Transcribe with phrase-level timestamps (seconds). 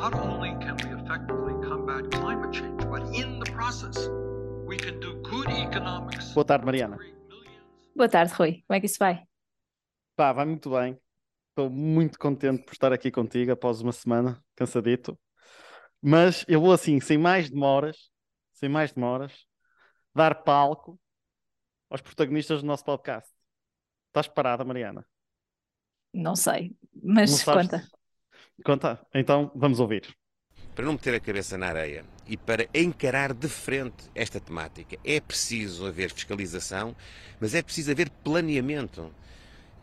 [0.00, 4.08] not only can we effectively combat climate change, but in the process,
[4.64, 6.32] we can do good economics.
[6.34, 6.96] Boa tarde, Mariana.
[7.96, 8.62] Boa tarde, Rui.
[8.66, 9.24] Como é que isso vai?
[10.14, 10.96] Pá, vai muito bem.
[11.50, 15.18] Estou muito contente por estar aqui contigo após uma semana, cansadito.
[16.00, 18.08] Mas eu vou assim, sem mais demoras,
[18.52, 19.32] sem mais demoras,
[20.14, 20.96] dar palco
[21.90, 23.28] aos protagonistas do nosso podcast.
[24.06, 25.04] Estás parada, Mariana?
[26.14, 27.62] Não sei, mas Não sabes?
[27.68, 27.97] conta.
[28.64, 29.00] Conta.
[29.14, 30.02] Então vamos ouvir.
[30.74, 35.20] Para não meter a cabeça na areia e para encarar de frente esta temática, é
[35.20, 36.94] preciso haver fiscalização,
[37.40, 39.12] mas é preciso haver planeamento.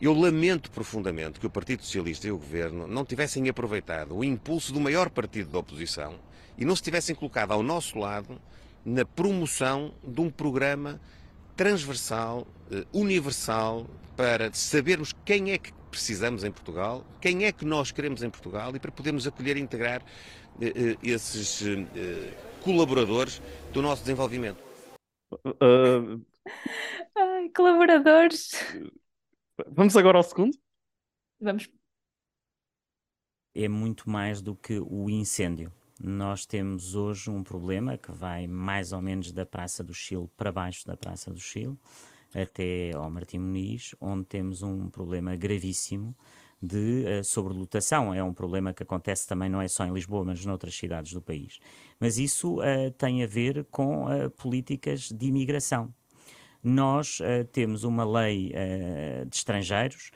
[0.00, 4.72] Eu lamento profundamente que o Partido Socialista e o Governo não tivessem aproveitado o impulso
[4.72, 6.14] do maior partido da oposição
[6.56, 8.40] e não se tivessem colocado ao nosso lado
[8.84, 11.00] na promoção de um programa
[11.56, 13.86] transversal, eh, universal,
[14.16, 18.74] para sabermos quem é que precisamos em Portugal, quem é que nós queremos em Portugal
[18.74, 20.02] e para podermos acolher e integrar
[20.60, 23.40] eh, eh, esses eh, colaboradores
[23.72, 24.62] do nosso desenvolvimento.
[25.32, 26.24] Uh,
[27.16, 28.52] Ai, colaboradores.
[29.68, 30.56] vamos agora ao segundo?
[31.40, 31.68] Vamos.
[33.54, 35.72] é muito mais do que o incêndio.
[35.98, 40.52] Nós temos hoje um problema que vai mais ou menos da Praça do Chile para
[40.52, 41.76] baixo da Praça do Chile,
[42.34, 46.14] até ao Martim Muniz, onde temos um problema gravíssimo
[46.60, 48.12] de eh, sobrelotação.
[48.14, 51.20] É um problema que acontece também não é só em Lisboa, mas noutras cidades do
[51.20, 51.58] país.
[52.00, 55.92] Mas isso eh, tem a ver com eh, políticas de imigração.
[56.62, 57.20] Nós
[57.52, 58.52] temos uma lei
[59.28, 60.10] de estrangeiros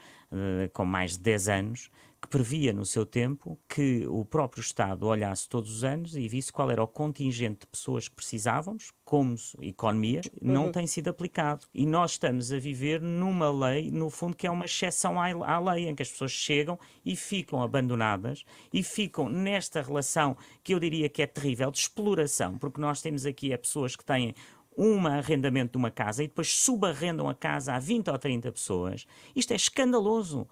[0.73, 1.91] com mais de 10 anos
[2.31, 6.71] previa no seu tempo que o próprio Estado olhasse todos os anos e visse qual
[6.71, 11.67] era o contingente de pessoas que precisávamos, como economia, não tem sido aplicado.
[11.75, 15.59] E nós estamos a viver numa lei, no fundo, que é uma exceção à, à
[15.59, 20.79] lei, em que as pessoas chegam e ficam abandonadas e ficam nesta relação que eu
[20.79, 24.35] diria que é terrível, de exploração, porque nós temos aqui é pessoas que têm
[24.79, 29.05] um arrendamento de uma casa e depois subarrendam a casa a 20 ou 30 pessoas.
[29.35, 30.47] Isto é escandaloso.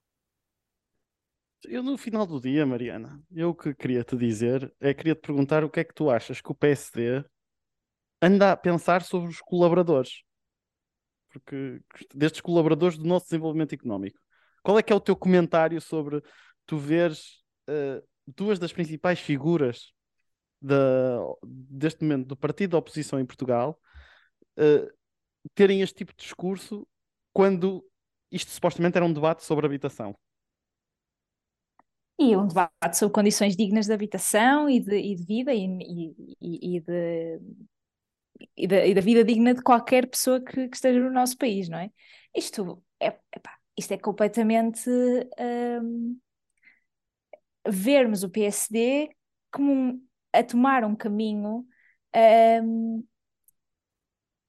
[1.65, 5.65] Eu, no final do dia, Mariana, eu que queria te dizer é queria te perguntar
[5.65, 7.25] o que é que tu achas que o PSD
[8.23, 10.23] anda a pensar sobre os colaboradores,
[11.31, 11.81] porque
[12.15, 14.19] destes colaboradores do nosso desenvolvimento económico.
[14.63, 16.23] Qual é que é o teu comentário sobre
[16.65, 19.93] tu veres eh, duas das principais figuras
[20.61, 23.81] da, deste momento do partido da oposição em Portugal
[24.57, 24.89] eh,
[25.55, 26.87] terem este tipo de discurso
[27.33, 27.85] quando
[28.31, 30.15] isto supostamente era um debate sobre habitação?
[32.19, 36.37] E um debate sobre condições dignas de habitação e de, e de vida e, e,
[36.41, 37.41] e- e de,
[38.57, 41.69] e, da, e da vida digna de qualquer pessoa que, que esteja no nosso país,
[41.69, 41.91] não é?
[42.35, 44.89] Isto é, epá, isto é completamente
[45.39, 46.19] hum,
[47.67, 49.11] vermos o PSD
[49.51, 51.67] como um- a tomar um caminho
[52.63, 53.05] hum,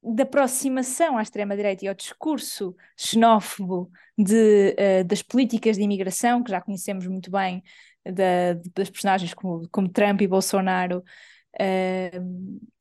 [0.01, 6.51] de aproximação à extrema-direita e ao discurso xenófobo de, eh, das políticas de imigração, que
[6.51, 7.63] já conhecemos muito bem
[8.05, 11.03] da- das personagens como, como Trump e Bolsonaro
[11.59, 12.11] eh,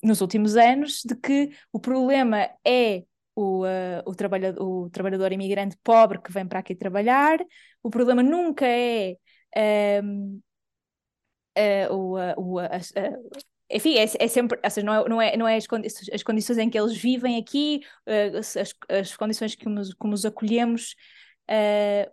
[0.02, 3.04] nos últimos anos, de que o problema é
[3.34, 7.38] o, eh, o, trabalha- o trabalhador imigrante pobre que vem para aqui trabalhar,
[7.82, 9.16] o problema nunca é.
[9.52, 10.02] eh,
[11.90, 13.18] o, as- a-
[13.70, 16.22] enfim, é, é sempre, ou seja, não é, não é, não é as, condi as
[16.22, 18.56] condições em que eles vivem aqui, eh, as,
[18.88, 20.94] as- condições que os, como os acolhemos,
[21.48, 22.10] eh,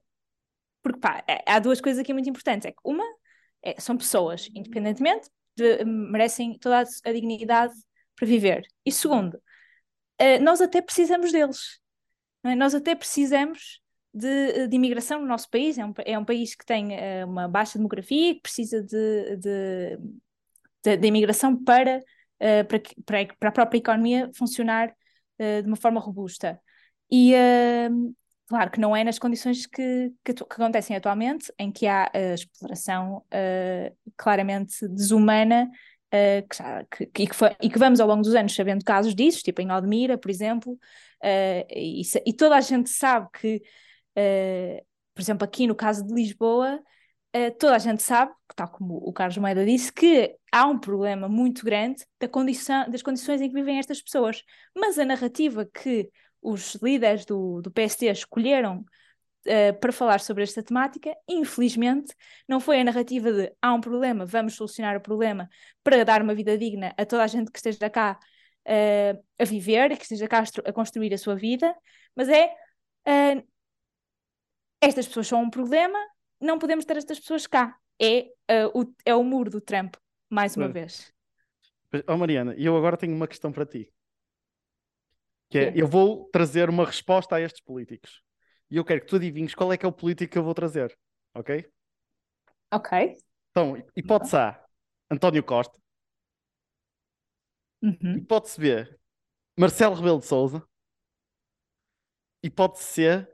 [0.83, 2.66] porque pá, é- há duas coisas aqui muito importantes.
[2.67, 3.03] É que uma,
[3.63, 7.73] é- são pessoas, independentemente, de- merecem toda a, dignidade
[8.16, 8.67] para viver.
[8.85, 9.41] E segundo,
[10.19, 11.79] eh, nós até precisamos deles.
[12.43, 12.55] é?
[12.55, 13.81] Nós até precisamos
[14.13, 15.77] de, de imigração no nosso país.
[15.77, 19.97] É um, é um país que tem eh, uma baixa demografia que precisa de, de,
[20.85, 22.01] de, de imigração para,
[22.40, 24.94] eh, para, para, para a própria economia funcionar
[25.40, 26.59] eh, de uma forma robusta.
[27.12, 27.90] E eh,
[28.47, 33.23] claro que não é nas condições que, que, que acontecem atualmente, em que há exploração
[33.32, 35.70] eh, claramente desumana.
[36.11, 38.55] eh, que já- que- que- e, que foi- e que vamos ao longo dos anos
[38.55, 40.78] sabendo casos disso, tipo em Aldemira, por exemplo,
[41.22, 43.61] eh, e, e toda a gente sabe que,
[44.16, 44.84] eh,
[45.14, 46.79] por exemplo, aqui no caso de Lisboa,
[47.59, 51.66] toda a gente sabe, tal como o Carlos Moeda disse, que há um problema muito
[51.66, 54.43] grande da condição, das condições em que vivem estas pessoas.
[54.76, 56.09] Mas a narrativa que
[56.41, 58.85] os líderes do, do PSD escolheram
[59.46, 62.16] eh, para falar sobre esta temática, infelizmente,
[62.47, 65.47] não foi a narrativa de há um problema, vamos solucionar o problema
[65.84, 68.20] para dar uma vida digna a toda a gente que esteja cá
[68.66, 71.76] eh, a viver, que esteja cá a construir a sua vida,
[72.16, 72.55] mas é
[73.05, 73.43] eh,
[74.81, 75.99] estas pessoas são um problema,
[76.45, 77.77] não podemos ter estas pessoas cá.
[78.01, 79.95] é, uh, o, é o muro do Trump,
[80.29, 81.13] mais uma vez.
[82.07, 83.91] Oh, Mariana, e eu agora tenho uma questão para ti.
[85.49, 85.81] Que é, Quê?
[85.81, 88.21] eu vou trazer uma resposta a estes políticos.
[88.69, 90.53] E eu quero que tu adivinhes qual é que é o político que eu vou
[90.53, 90.97] trazer.
[91.33, 91.65] Ok?
[92.73, 93.15] Ok.
[93.51, 94.61] Então, hipótese A,
[95.09, 95.79] António Costa.
[97.81, 98.17] Uhum.
[98.17, 98.97] Hipótese B,
[99.57, 100.67] Marcelo Rebelo de Sousa.
[102.43, 103.27] Hipótese C,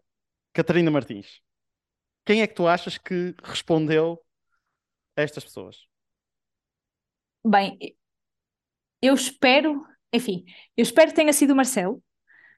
[0.53, 1.41] Catarina Martins.
[2.25, 4.19] Quem é que tu achas que respondeu
[5.17, 5.77] a estas pessoas?
[7.43, 7.77] Bem,
[9.01, 9.83] eu espero,
[10.13, 10.45] enfim,
[10.77, 12.03] eu espero que tenha sido o Marcelo,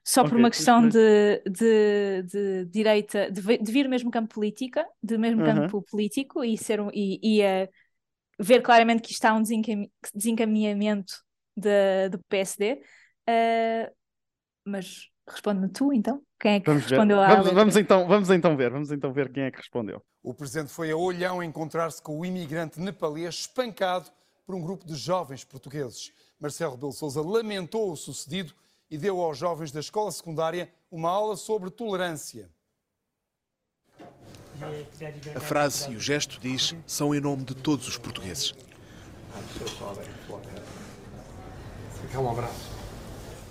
[0.06, 4.86] só por Ok, uma questão de, de, de direita, de, de vir mesmo campo política,
[5.04, 5.74] de mesmo Aham.
[5.74, 7.70] campo político e ser um, e, e a
[8.40, 11.14] ver claramente que está um desencami- desencaminhamento
[11.58, 12.82] de- do PSD.
[13.28, 13.92] Ah,
[14.66, 16.22] mas responde-me tu, então.
[16.40, 16.90] Quem é que Vamos ver.
[16.92, 18.72] respondeu à Vamos, vamos então, vamos então ver.
[18.72, 20.02] Vamos então ver quem é que respondeu.
[20.22, 24.10] O presidente foi a Olhão encontrar-se com o imigrante nepalês espancado
[24.46, 26.12] por um grupo de jovens portugueses.
[26.40, 28.54] Marcelo Rebelo Sousa lamentou o sucedido
[28.92, 32.50] e deu aos jovens da escola secundária uma aula sobre tolerância.
[35.36, 38.54] A frase e o gesto diz são em nome de todos os portugueses.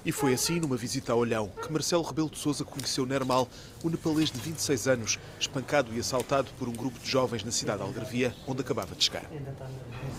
[0.04, 3.46] E foi assim, numa visita a Olhão, que Marcelo Rebelo de Sousa conheceu Nermal,
[3.84, 7.78] um nepalês de 26 anos, espancado e assaltado por um grupo de jovens na cidade
[7.78, 9.22] de Algarvia, onde acabava de chegar.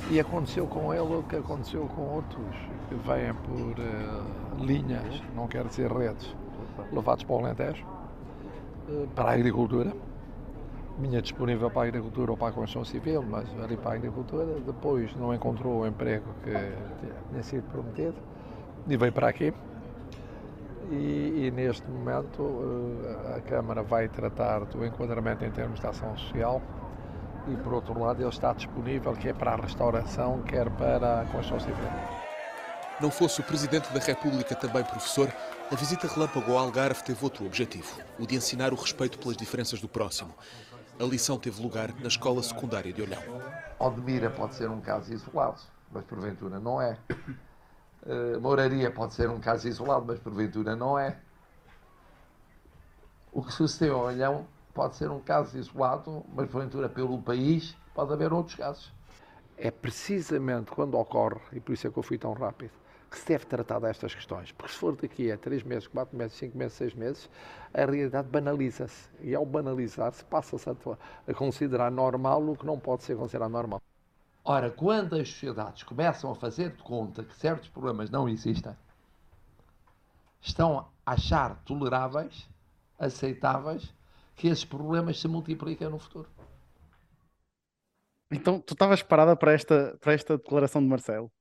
[0.10, 2.56] E aconteceu com ele o que aconteceu com outros
[2.88, 6.34] que vêm por eh, linhas, não quero dizer redes,
[6.94, 7.86] levados para o Alentejo,
[8.88, 9.94] eh, para a agricultura.
[10.98, 14.62] Vinha disponível para a agricultura ou para a construção civil, mas ali para a agricultura.
[14.62, 16.54] Depois não encontrou o emprego que
[17.32, 18.16] tinha sido prometido
[18.88, 19.54] e veio para aqui.
[20.92, 26.16] E, e neste momento eh, a Câmara vai tratar do enquadramento em termos de ação
[26.18, 26.62] social
[27.48, 31.60] e por outro lado ele está disponível quer para a restauração, quer para a construção
[31.60, 31.90] civil.
[33.02, 35.34] Não fosse o Presidente da República também professor,
[35.72, 39.82] a visita relâmpago ao Algarve teve outro objetivo, o de ensinar o respeito pelas diferenças
[39.82, 40.34] do próximo.
[41.00, 43.22] A lição teve lugar na escola secundária de Olhão.
[43.80, 45.60] Odmira pode ser um caso isolado,
[45.92, 46.98] mas porventura não é.
[48.06, 51.18] Eh, Mouraria pode ser um caso isolado, mas porventura não é.
[53.32, 58.12] O que sucedeu ao Olhão pode ser um caso isolado, mas porventura pelo país pode
[58.12, 58.92] haver outros casos.
[59.58, 62.72] É precisamente quando ocorre, e por isso é que eu fui tão rápido,
[63.10, 64.52] que se deve tratar destas questões.
[64.52, 67.30] Porque se for daqui a 3 meses, 4 meses, 5 meses, 6 meses,
[67.74, 69.10] a realidade banaliza-se.
[69.22, 70.76] E ao banalizar-se, passa-se a,
[71.28, 73.82] a considerar normal o que não pode ser considerado normal.
[74.46, 78.74] Ora, quando as sociedades começam a fazer de conta que certos problemas não existem,
[80.42, 82.48] estão a achar toleráveis,
[83.00, 83.92] aceitáveis,
[84.36, 86.30] que esses problemas se multipliquem no futuro.
[88.32, 91.32] Então, tu estavas parada para esta, para esta declaração de Marcelo.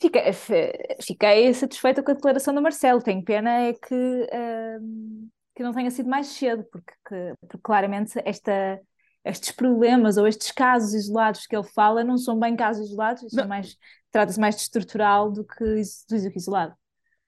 [0.00, 0.72] Fica- f-
[1.02, 3.02] Fiquei satisfeita com a declaração do Marcelo.
[3.02, 3.94] Tenho pena é que,
[4.32, 8.80] ahm, que não tenha sido mais cedo, porque, que- porque claramente esta,
[9.24, 13.44] estes problemas ou estes casos isolados que ele fala não são bem casos isolados, são
[13.44, 13.48] Não.
[13.48, 13.76] mais,
[14.10, 16.74] trata-se mais de estrutural do que, do que isolado.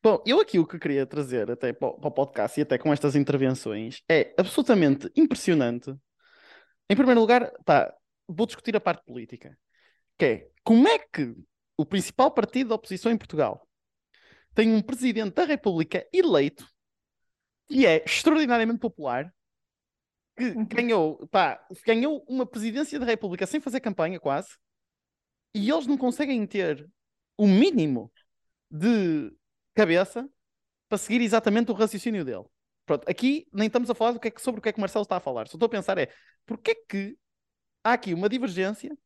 [0.03, 3.17] Bom, eu aqui o que queria trazer até para o podcast e até com estas
[3.17, 5.93] intervenções é absolutamente impressionante.
[6.89, 7.93] Em primeiro lugar, pá,
[8.29, 9.59] vou discutir a parte política,
[10.19, 11.35] que é como é que
[11.77, 13.67] o principal partido da oposição em Portugal
[14.55, 16.67] tem um presidente da República eleito
[17.69, 19.35] que é extraordinariamente popular,
[20.37, 20.67] que Uhum.
[20.67, 24.49] ganhou, pá, ganhou uma presidência da República sem fazer campanha quase,
[25.55, 26.89] e eles não conseguem ter
[27.39, 28.13] o mínimo
[28.71, 29.33] de
[29.75, 30.29] cabeça
[30.89, 32.45] para seguir exatamente o raciocínio dele.
[32.85, 34.79] Pronto, aqui nem estamos a falar do que é que- sobre o que é que
[34.79, 35.49] o Marcelo está a falar.
[35.49, 36.09] Só estou a pensar é
[36.45, 37.19] porque é que
[37.83, 38.97] há aqui uma divergência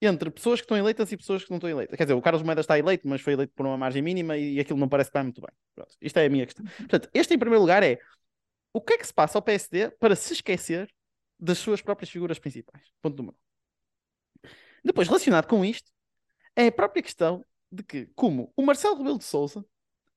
[0.00, 1.96] entre pessoas que estão eleitas e pessoas que não estão eleitas.
[1.96, 4.60] Quer dizer, o Carlos Moedas está eleito, mas foi eleito por uma margem mínima e
[4.60, 5.50] aquilo não parece que vai muito bem.
[5.74, 6.64] Pronto, isto é a minha questão.
[6.76, 7.98] Portanto, este em primeiro lugar é
[8.76, 10.92] o que é que se passa ao PSD para se esquecer
[11.40, 12.82] das suas próprias figuras principais?
[13.00, 13.34] Ponto número.
[14.84, 15.90] Depois, relacionado com isto,
[16.54, 17.42] é a própria questão
[17.72, 19.64] de que, como o Marcelo Rebelo de Sousa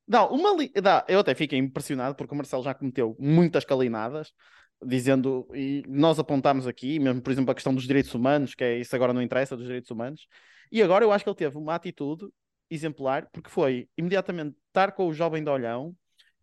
[0.06, 0.70] dá uma li...
[0.74, 1.06] dá...
[1.08, 4.34] eu até fiquei impressionado porque o Marcelo já cometeu muitas calinadas,
[4.86, 8.78] dizendo, e nós apontámos aqui, mesmo por exemplo a questão dos direitos humanos, que é
[8.78, 10.28] isso agora não interessa, dos direitos humanos,
[10.70, 12.28] e agora eu acho que ele teve uma atitude
[12.70, 15.96] exemplar, porque foi imediatamente estar com o jovem de olhão,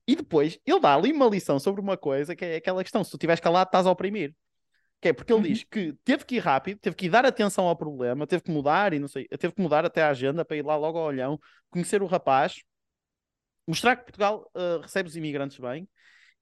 [0.07, 3.11] e depois ele dá ali uma lição sobre uma coisa que é aquela questão: se
[3.11, 4.35] tu estiveres calado, estás a oprimir.
[5.01, 5.47] Que é porque ele Uhum.
[5.49, 8.51] diz que teve que ir rápido, teve que ir dar atenção ao problema, teve que
[8.51, 11.05] mudar e não sei, teve que mudar até a agenda para ir lá logo ao
[11.07, 11.39] olhão,
[11.71, 12.63] conhecer o rapaz,
[13.67, 15.89] mostrar que Portugal uh, recebe os imigrantes bem.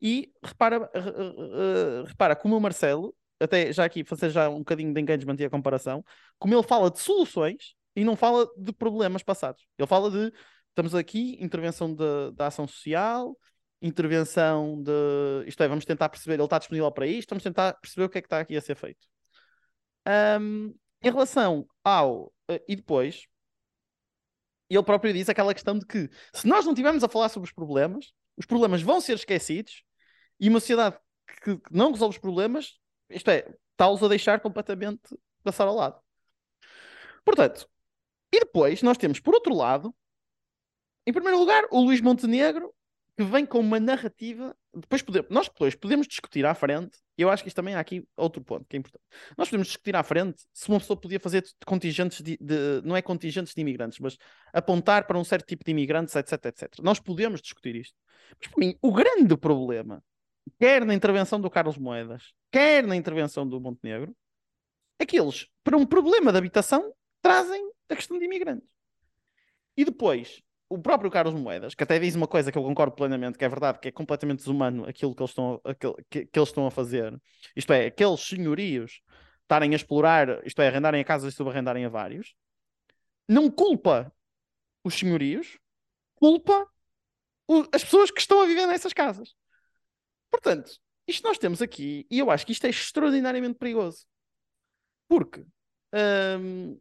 [0.00, 4.92] E repara, uh, uh, repara como o Marcelo até já aqui fazer já um bocadinho
[4.92, 6.04] de engagement e a comparação,
[6.38, 9.66] como ele fala de soluções e não fala de problemas passados.
[9.78, 10.32] Ele fala de
[10.68, 11.94] estamos aqui, intervenção
[12.34, 13.36] da ação social,
[13.86, 18.06] intervenção de isto é, vamos tentar perceber, ele está disponível para isto, vamos tentar perceber
[18.06, 19.06] o que é que está aqui a ser feito.
[20.40, 23.26] Um, em relação ao uh, e depois,
[24.70, 27.52] ele próprio diz aquela questão de que se nós não estivermos a falar sobre os
[27.52, 29.84] problemas, os problemas vão ser esquecidos
[30.40, 30.98] e uma sociedade
[31.42, 32.78] que não resolve os problemas,
[33.10, 36.00] isto é, está-os a deixar completamente passar ao lado.
[37.22, 37.68] Portanto,
[38.32, 39.94] e depois nós temos, por outro lado,
[41.06, 42.74] em primeiro lugar, o Luís Montenegro,
[43.16, 44.56] que vem com uma narrativa.
[44.72, 47.80] Depois podemos, nós depois podemos discutir à frente, e eu acho que isto também há
[47.80, 49.04] aqui outro ponto que é importante.
[49.36, 53.02] Nós podemos discutir à frente se uma pessoa podia fazer contingentes de, de, não é
[53.02, 54.16] contingentes de imigrantes, mas
[54.52, 56.78] apontar para um certo tipo de imigrantes, etc, etc.
[56.82, 57.96] Nós podemos discutir isto.
[58.40, 60.02] Mas para mim, o grande problema,
[60.58, 64.14] quer na intervenção do Carlos Moedas, quer na intervenção do Montenegro,
[64.98, 66.92] é que eles, para um problema de habitação,
[67.22, 68.68] trazem a questão de imigrantes.
[69.76, 73.38] E depois, o próprio Carlos Moedas, que até diz uma coisa que eu concordo plenamente,
[73.38, 76.48] que é verdade, que é completamente desumano aquilo que eles estão, aquilo, que, que eles
[76.48, 77.16] estão a fazer.
[77.54, 79.00] Isto é, aqueles senhorios
[79.42, 82.34] estarem a explorar, isto é, arrendarem a casa e subarrendarem a vários,
[83.28, 84.12] não culpa
[84.82, 85.58] os senhorios,
[86.14, 86.68] culpa
[87.48, 89.34] o, as pessoas que estão a viver nessas casas.
[90.30, 94.06] Portanto, isto nós temos aqui, e eu acho que isto é extraordinariamente perigoso.
[95.08, 95.44] Porque
[96.40, 96.80] hum,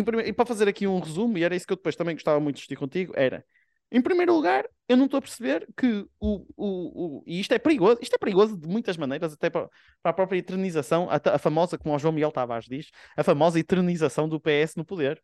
[0.00, 2.56] e para fazer aqui um resumo, e era isso que eu depois também gostava muito
[2.56, 3.44] de discutir contigo, era,
[3.90, 7.60] em primeiro lugar, eu não estou a perceber que o, o, o, e isto é
[7.60, 9.68] perigoso, isto é perigoso de muitas maneiras, até para,
[10.02, 13.58] para a própria eternização, a, a, famosa, como o João Miguel Tavares diz, a famosa
[13.58, 15.22] eternização do PS no poder,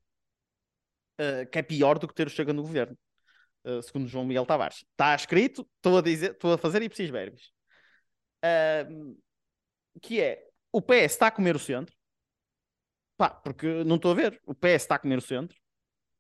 [1.21, 2.97] uh, que é pior do que ter o Chega no governo,
[3.65, 4.85] uh, segundo João Miguel Tavares.
[4.93, 7.51] Está escrito, estou a dizer, estou a fazer ipsis verbis.
[8.45, 9.19] Uh,
[10.01, 11.95] que é, o PS está a comer o centro,
[13.21, 14.41] Pá, porque não estou a ver.
[14.47, 15.55] O PS está a comer o centro.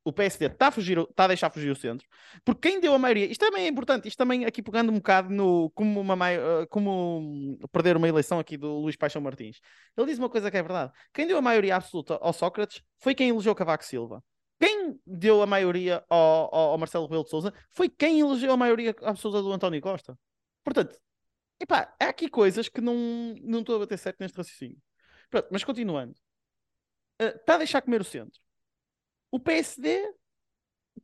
[0.04, 2.06] O PSD está a, fugir, está a deixar fugir o centro.
[2.44, 3.24] Porque quem deu a maioria.
[3.24, 4.06] Isto também é importante.
[4.06, 5.70] Isto também aqui pegando um bocado no.
[5.70, 9.60] Como, uma, eh, como perder uma eleição aqui do Luís Paixão Martins.
[9.96, 10.92] Ele diz uma coisa que é verdade.
[11.14, 14.22] Quem deu a maioria absoluta ao Sócrates foi quem elegeu Cavaco Silva.
[14.58, 18.94] Quem deu a maioria ao, ao, Marcelo Rebelo de Souza foi quem elegeu a maioria
[19.04, 20.18] absoluta do António Costa.
[20.62, 20.98] Portanto,
[21.58, 22.94] epá, há aqui coisas que não,
[23.42, 24.76] não estou a bater certo neste raciocínio.
[25.30, 26.14] Pronto, mas continuando
[27.20, 28.40] está ah, a deixar comer o centro.
[29.30, 30.14] O PSD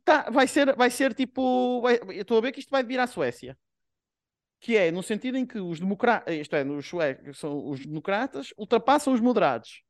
[0.03, 1.81] tá, vai, ser, vai ser tipo.
[1.81, 3.57] Vai, eu estou a ver que isto vai vir à Suécia.
[4.59, 8.53] Que é no sentido em que os democratas, isto é, nos suecos, são os democratas,
[8.57, 9.83] ultrapassam os moderados.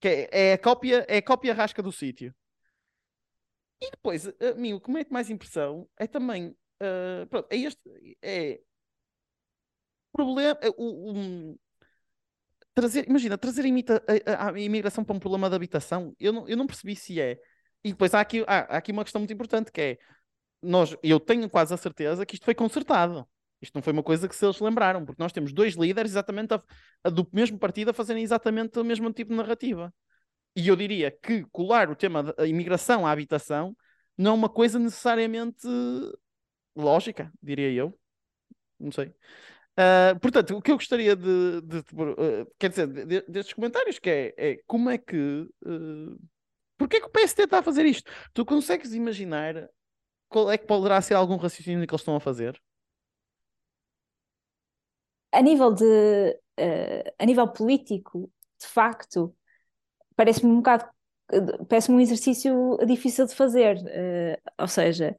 [0.00, 2.34] Que é, é a cópia, é a cópia rasca do sítio.
[3.80, 6.56] E depois, a mim, o que me mete mais impressão é também.
[6.80, 8.16] Uh, pronto, é este.
[8.22, 8.60] É.
[10.12, 10.58] Problema.
[10.76, 11.58] O,
[12.74, 16.56] trazer, imagina, trazer a, a, a, imigração para um problema de habitação, eu não, eu
[16.56, 17.38] não percebi se é.
[17.84, 19.98] E depois há aqui, há, há aqui uma questão muito importante que é
[20.62, 23.28] nós, eu tenho quase a certeza que isto foi consertado.
[23.60, 26.54] Isto não foi uma coisa que se eles lembraram, porque nós temos dois líderes exatamente
[26.54, 26.62] a,
[27.04, 29.92] a, do mesmo partido a fazerem exatamente o mesmo tipo de narrativa.
[30.56, 33.76] E eu diria que colar o tema da imigração à habitação
[34.16, 35.66] não é uma coisa necessariamente
[36.76, 37.98] lógica, diria eu.
[38.78, 39.14] Não sei.
[39.72, 43.98] Uh, portanto, o que eu gostaria de, de, de uh, quer dizer, de, destes comentários,
[43.98, 46.20] que é, é como é que uh,
[46.76, 48.10] porque é que o PSD está a fazer isto?
[48.34, 49.68] Tu consegues imaginar
[50.28, 52.60] qual é que poderá ser algum raciocínio que eles estão a fazer?
[55.30, 55.84] A nível de
[56.60, 59.34] uh, a nível político, de facto,
[60.16, 60.86] parece-me um bocado
[61.68, 63.76] parece-me um exercício difícil de fazer.
[63.76, 65.16] Uh, ou seja,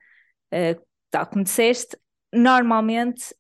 [0.54, 1.98] uh, tal como disseste,
[2.32, 3.34] normalmente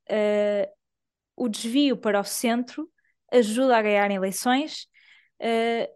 [1.35, 2.89] o desvio para o centro
[3.31, 4.87] ajuda a ganhar eleições
[5.41, 5.91] uh,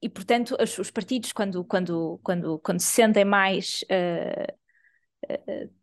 [0.00, 3.84] e, portanto, os, os, partidos, quando, quando, quando, quando se sentem mais.
[3.84, 4.52] Uh,
[5.32, 5.82] uh,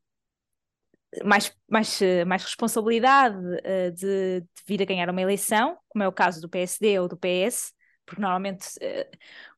[1.24, 3.36] mais, mais, mais responsabilidade
[3.96, 7.18] de, de, vir a ganhar uma eleição, como é o caso do PSD ou do
[7.18, 7.74] PS,
[8.10, 8.66] porque normalmente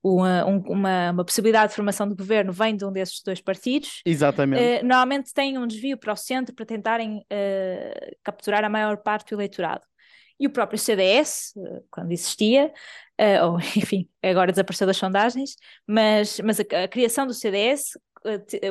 [0.03, 4.01] uma, uma, uma, possibilidade de formação de governo vem de um desses dois partidos.
[4.05, 4.83] Exatamente.
[4.83, 9.29] Uh, normalmente têm um desvio para o centro para tentarem uh, capturar a maior parte
[9.29, 9.83] do eleitorado.
[10.37, 12.73] E o próprio CDS, uh, eh, quando existia,
[13.43, 15.55] ou enfim, agora desapareceu das sondagens,
[15.87, 17.91] mas, mas a, a criação do CDS,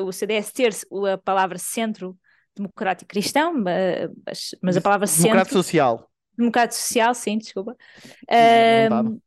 [0.03, 0.71] o CDS ter
[1.11, 2.17] a palavra centro
[2.55, 5.23] democrático cristão, mas, mas a palavra centro.
[5.23, 6.11] Democrático social.
[6.37, 7.75] Democrático social, sim, desculpa.
[8.23, 9.21] Uh,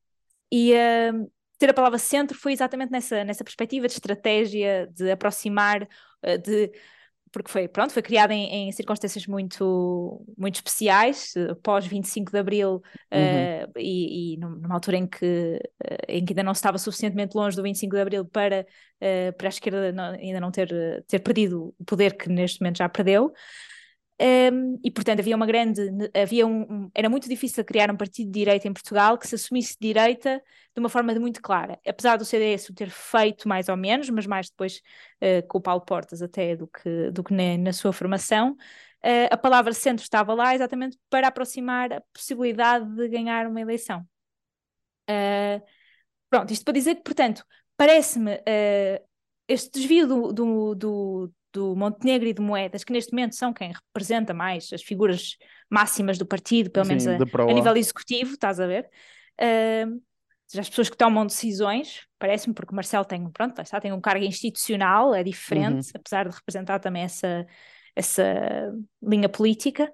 [0.52, 5.82] e uh, ter a palavra centro foi exatamente nessa, nessa perspectiva de estratégia, de aproximar,
[5.82, 6.70] uh, de
[7.32, 11.34] porque foi, pronto, foi criada em, em, circunstâncias muito, muito especiais,
[11.64, 12.80] pós 25 de Abril,
[13.12, 13.64] uhum.
[13.66, 15.60] uh, e, e, numa altura em que,
[16.08, 18.64] em que ainda não estava suficientemente longe do 25 de Abril para,
[19.00, 20.68] uh, para a esquerda não, ainda não ter,
[21.08, 23.32] ter perdido o poder que neste momento já perdeu.
[24.20, 25.82] Um, e portanto havia uma grande
[26.14, 29.34] havia um, um, era muito difícil criar um partido de direita em Portugal que se
[29.34, 30.40] assumisse de direita
[30.72, 31.80] de uma forma muito clara.
[31.84, 34.80] Apesar do CDS o ter feito mais ou menos mas mais depois
[35.20, 39.28] uh, com o Paulo Portas até do que do que na, na sua formação uh,
[39.32, 44.06] a palavra centro estava lá exatamente para aproximar a possibilidade de ganhar uma eleição.
[45.10, 45.60] Uh,
[46.30, 47.44] pronto isto para dizer que portanto
[47.76, 48.40] parece-me
[49.48, 53.72] este desvio do, do, do do Montenegro e de Moedas, que neste momento são quem
[53.72, 55.36] representa mais as figuras
[55.70, 58.90] máximas do partido, pelo menos a, a, nível executivo, estás a ver?
[59.40, 60.02] Uh,
[60.58, 64.24] as pessoas que tomam decisões, parece-me, porque o Marcelo tem, pronto, está, tem um cargo
[64.24, 65.92] institucional, é diferente, uhum.
[65.94, 67.46] apesar de representar também essa,
[67.94, 69.90] essa linha política.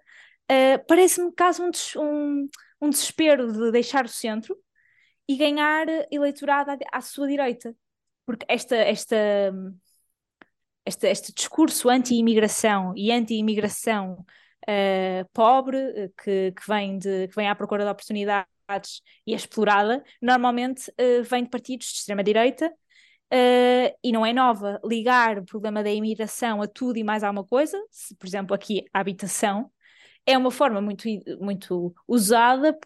[0.50, 1.70] Uh, parece-me caso um,
[2.02, 2.48] um,
[2.80, 4.56] um desespero de deixar o centro
[5.28, 7.74] e ganhar eleitorado à, à sua direita.
[8.26, 9.16] Porque esta, esta,
[10.84, 14.24] este, este discurso anti-imigração e anti-imigração
[14.68, 19.36] uh, pobre, eh, que, que, vem de, que vem à procura de oportunidades e é
[19.36, 22.72] explorada, normalmente uh, vem de partidos de extrema-direita.
[23.32, 27.44] Uh, e não é nova ligar o problema da imigração a tudo e mais alguma
[27.44, 29.70] coisa, se, por exemplo, aqui a habitação,
[30.26, 31.04] é uma forma muito,
[31.40, 32.76] muito usada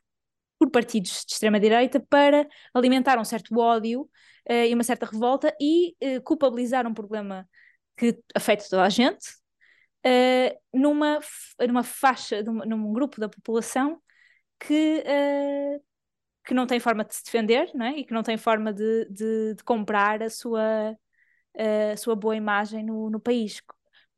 [0.58, 5.94] por partidos de extrema-direita para alimentar um certo ódio uh, e uma certa revolta e
[6.02, 7.48] uh, culpabilizar um problema
[7.96, 9.26] que afeta toda a gente,
[10.06, 11.20] uh, numa,
[11.66, 14.00] numa faixa, num, grupo da população
[14.58, 15.82] que, uh,
[16.44, 17.98] que não tem forma de se defender não é?
[17.98, 20.92] e que não tem forma de, de, de comprar a sua,
[21.56, 23.62] uh, a sua boa imagem no, no país.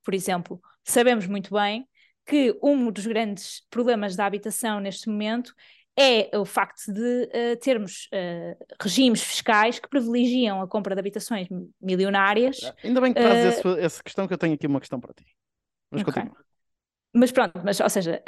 [0.02, 1.88] Por exemplo, sabemos muito bem
[2.24, 5.54] que um dos grandes problemas da habitação neste momento
[5.98, 11.48] é o facto de uh, termos uh, regimes fiscais que privilegiam a compra de habitações
[11.80, 12.60] milionárias.
[12.84, 15.24] Ainda bem que trazes uh, essa questão, que eu tenho aqui uma questão para ti.
[15.90, 16.12] Mas okay.
[16.12, 16.36] continua.
[17.14, 18.22] Mas pronto, mas, ou seja,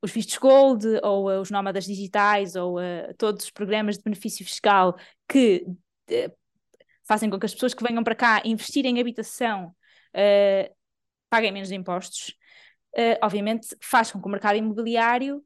[0.00, 2.76] os vistos gold ou os nómadas digitais ou
[3.18, 4.96] todos os programas de benefício fiscal
[5.28, 5.66] que
[7.06, 9.76] fazem com que as pessoas que venham para cá investir em habitação
[11.28, 12.34] paguem menos impostos,
[13.20, 15.44] obviamente faz com que o mercado imobiliário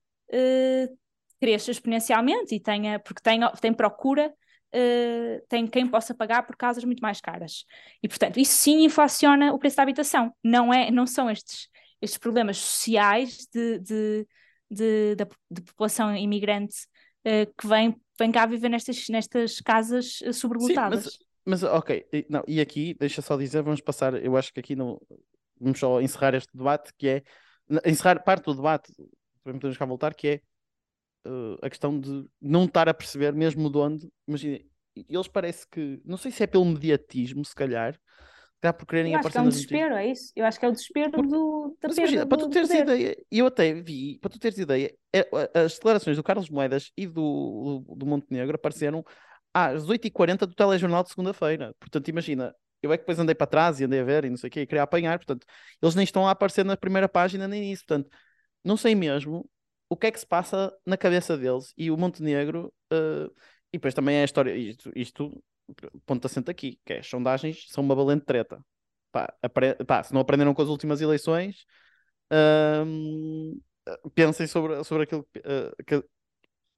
[1.41, 4.33] cresça exponencialmente e tenha, porque tem, tem procura,
[4.75, 7.65] uh, tem quem possa pagar por casas muito mais caras.
[8.03, 10.33] E, portanto, isso sim inflaciona o preço da habitação.
[10.43, 11.69] Não, é, não são estes,
[12.01, 14.27] estes problemas sociais de, de,
[14.71, 16.77] de, de, de população imigrante
[17.27, 21.05] uh, que vem, vem cá viver nestas, nestas casas eh, sobrelotadas.
[21.05, 24.61] Sim, mas, mas, ok, não, e aqui, deixa só dizer, vamos passar, eu acho que
[24.61, 25.01] aqui não,
[25.61, 27.23] vamos só encerrar este debate, que é,
[27.87, 28.93] encerrar parte do debate,
[29.43, 30.41] podemos cá voltar, que é
[31.27, 34.09] uh, a questão de não estar a perceber mesmo de onde.
[34.27, 34.59] Imagina,
[35.09, 37.99] eles parece que, não sei se é pelo mediatismo, se calhar,
[38.61, 40.33] dá por quererem eu acho que é um desespero, é isso?
[40.35, 41.27] Eu acho que é o desespero por...
[41.27, 42.83] do, da Mas imagina, para tu teres poder.
[42.83, 47.07] ideia, eu até vi, para tu teres ideia, é, as declarações do Carlos Moedas e
[47.07, 49.05] do, do, do Montenegro apareceram
[49.55, 51.75] às 8h40 do telejornal de segunda-feira.
[51.79, 54.37] Portanto, imagina, eu é que depois andei para trás e andei a ver e não
[54.37, 55.47] sei o que, e queria apanhar, portanto,
[55.81, 58.11] eles nem estão a aparecer na primeira página nem isso, portanto,
[58.65, 59.49] não sei mesmo
[59.89, 62.73] o que é que se passa na cabeça deles e o Montenegro.
[62.93, 63.33] Uh,
[63.73, 65.43] e depois também é a história, isto, isto
[66.07, 68.65] ponto assento aqui, que é as sondagens são uma valente treta.
[69.13, 69.33] Pá,
[69.87, 71.65] pá, se não aprenderam com as últimas eleições,
[72.33, 73.61] uh,
[74.15, 76.05] pensem sobre, sobre aquilo uh, que,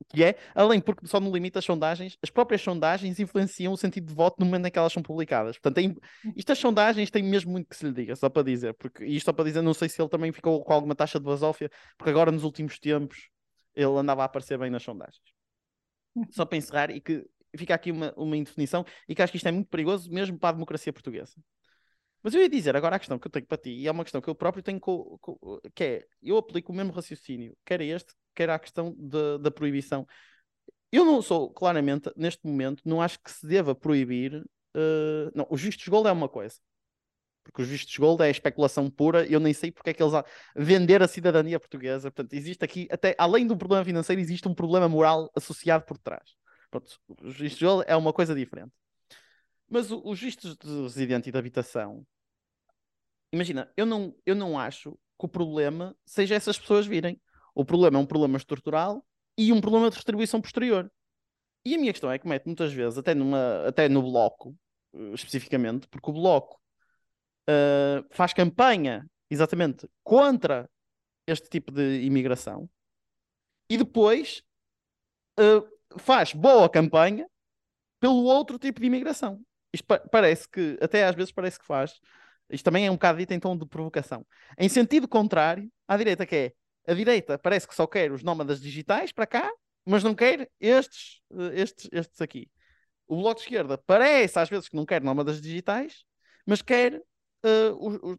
[0.09, 4.07] que é, além porque só no limite as sondagens, as próprias sondagens influenciam o sentido
[4.07, 5.59] de voto no momento em que elas são publicadas.
[5.59, 5.97] Portanto, tem,
[6.37, 9.33] estas sondagens têm mesmo muito que se lhe diga, só para dizer, porque isto só
[9.33, 12.33] para dizer, não sei se ele também ficou com alguma taxa de basófia, porque agora
[12.33, 13.29] nos últimos tempos
[13.75, 15.23] ele andava a aparecer bem nas sondagens.
[16.31, 17.25] Só para encerrar e que
[17.57, 20.51] fica aqui uma, uma indefinição e que acho que isto é muito perigoso mesmo para
[20.51, 21.35] a democracia portuguesa.
[22.23, 24.05] Mas eu ia dizer agora a questão que eu tenho para ti, e é uma
[24.05, 27.81] questão que eu próprio tenho, co, co, que é, eu aplico o mesmo raciocínio, quer
[27.81, 30.07] este, quer a questão de, da proibição.
[30.93, 34.45] Eu não sou, claramente, neste momento, não acho que se deva proibir.
[34.77, 36.57] Uh, não, os vistos gold é uma coisa.
[37.45, 39.27] Porque os vistos gold é especulação pura.
[39.27, 40.13] Eu nem sei porque é que eles.
[40.55, 42.11] Vender a cidadania portuguesa.
[42.11, 46.35] Portanto, existe aqui, até além do problema financeiro, existe um problema moral associado por trás.
[46.71, 48.73] Pronto, os vistos gold é uma coisa diferente.
[49.71, 52.05] Mas os vistos de residente e de habitação.
[53.33, 57.21] Imagina, eu não, eu não acho que o problema seja essas pessoas virem.
[57.55, 59.07] O problema é um problema estrutural
[59.39, 60.91] e um problema de distribuição posterior.
[61.65, 64.57] E a minha questão é que mete muitas vezes, até, numa, até no bloco,
[64.95, 66.61] eh, especificamente, porque o bloco
[67.49, 70.69] uh, faz campanha exatamente contra
[71.27, 72.69] este tipo de imigração
[73.69, 74.43] e depois
[75.39, 77.29] uh, faz boa campanha
[78.01, 79.41] pelo outro tipo de imigração.
[79.73, 82.01] Isto pa parece que, até às vezes parece que faz,
[82.51, 84.27] isto também é um bocado dito em tom de provocação.
[84.59, 86.53] Em sentido contrário à direita, que é
[86.87, 89.51] a direita parece que só quer os nómadas digitais para cá,
[89.85, 92.51] mas não quer estes, eh, estes, estes aqui.
[93.07, 96.05] O Bloco de Esquerda parece às vezes que não quer nómadas digitais,
[96.47, 98.19] mas quer uh, o, o,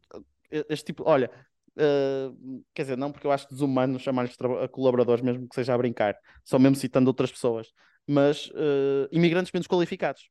[0.70, 1.04] este tipo.
[1.06, 1.32] Olha,
[1.78, 4.36] uh, quer dizer, não porque eu acho desumano chamar-lhes
[4.72, 7.72] colaboradores, mesmo que seja a brincar, só mesmo citando outras pessoas,
[8.08, 10.30] mas uh, imigrantes menos qualificados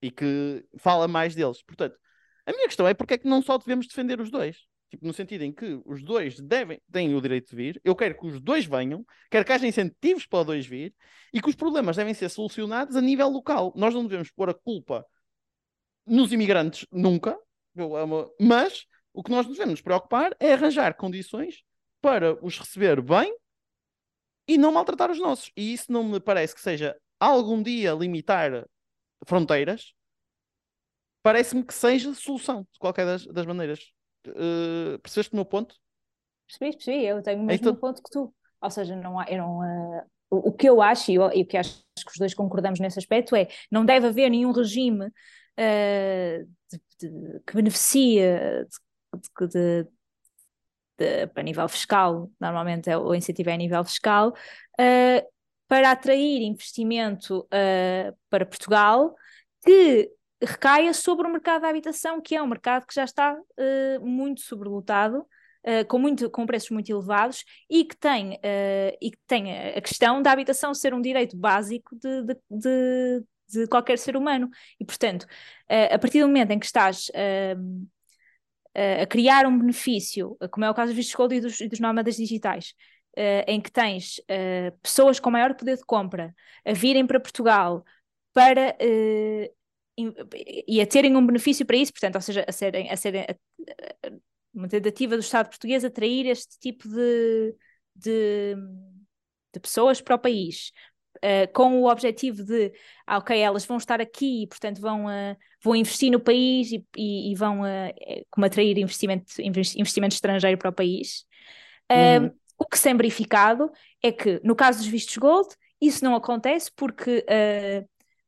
[0.00, 1.62] e que fala mais deles.
[1.62, 1.96] Portanto,
[2.46, 4.56] a minha questão é porque é que não só devemos defender os dois?
[4.90, 8.18] Tipo, no sentido em que os dois devem, têm o direito de vir, eu quero
[8.18, 10.94] que os dois venham, quero que haja incentivos para os dois vir
[11.32, 13.72] e que os problemas devem ser solucionados a nível local.
[13.76, 15.04] Nós não devemos pôr a culpa
[16.06, 17.36] nos imigrantes nunca,
[18.40, 21.62] mas o que nós devemos nos preocupar é arranjar condições
[22.00, 23.34] para os receber bem
[24.46, 25.52] e não maltratar os nossos.
[25.54, 28.64] E isso não me parece que seja algum dia limitar
[29.26, 29.94] fronteiras,
[31.22, 33.80] parece-me que seja solução, de qualquer das, das maneiras.
[34.26, 35.74] Uh, percebeste o meu ponto?
[36.46, 37.76] Percebi, percebi, eu tenho o mesmo então...
[37.76, 38.34] ponto que tu.
[38.60, 41.42] Ou seja, não há, eu não, uh, o, o, que eu acho, e, eu, e
[41.42, 45.06] o que acho que os dois concordamos nesse aspecto, é não deve haver nenhum regime
[45.06, 48.66] uh, de, de, que beneficia
[49.40, 49.86] de,
[50.98, 55.37] de, a nível fiscal, normalmente é, o incentivo é a nível fiscal, uh,
[55.68, 59.14] para atrair investimento uh, para Portugal
[59.64, 60.10] que
[60.42, 64.40] recaia sobre o mercado da habitação, que é um mercado que já está uh, muito
[64.40, 69.58] sobrelotado, uh, com, muito, com preços muito elevados e que tem, uh, e que tem
[69.76, 74.48] a questão da habitação ser um direito básico de, de, de, de qualquer ser humano.
[74.78, 75.26] E, portanto,
[75.68, 77.10] a partir do momento em que estás
[79.02, 81.80] a criar um benefício, como é o caso dos vistos gold e dos, e dos
[81.80, 82.74] nómadas digitais,
[83.46, 84.20] em que tens
[84.82, 87.84] pessoas com maior poder de compra a virem para Portugal
[88.32, 88.76] para
[89.98, 93.32] e a terem um benefício para isso, portanto, ou seja, a serem, a serem a,
[94.06, 94.10] a,
[94.54, 97.54] uma tentativa do Estado português atrair este tipo de,
[97.94, 98.54] de,
[99.52, 100.72] de pessoas para o país.
[101.18, 102.72] Uh, com o objetivo de,
[103.04, 106.86] ah, ok, elas vão estar aqui e, portanto, vão, uh, vão investir no país e,
[106.96, 111.26] e, e vão uh, como atrair investimento, investimento estrangeiro para o país.
[111.90, 112.30] Uhum.
[112.58, 113.70] O que se tem verificado
[114.02, 115.48] é que, no caso dos vistos gold,
[115.80, 117.24] isso não acontece porque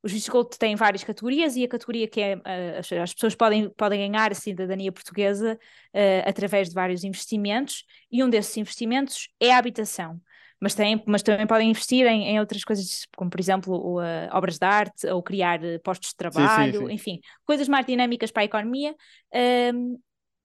[0.03, 3.69] os vistos gold têm várias categorias e a categoria que é uh, as pessoas podem,
[3.69, 5.59] podem ganhar a cidadania portuguesa
[5.93, 10.19] uh, através de vários investimentos e um desses investimentos é a habitação.
[10.59, 14.59] Mas, tem, mas também podem investir em, em outras coisas, como por exemplo uh, obras
[14.59, 16.93] de arte ou criar postos de trabalho, sim, sim, sim.
[16.93, 18.95] enfim, coisas mais dinâmicas para a economia.